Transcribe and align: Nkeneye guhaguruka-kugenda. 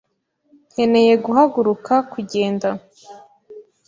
Nkeneye 0.71 1.13
guhaguruka-kugenda. 1.25 2.69